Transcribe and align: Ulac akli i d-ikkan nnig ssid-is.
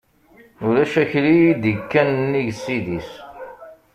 Ulac 0.65 0.93
akli 1.03 1.33
i 1.49 1.51
d-ikkan 1.61 2.07
nnig 2.17 2.47
ssid-is. 2.55 3.11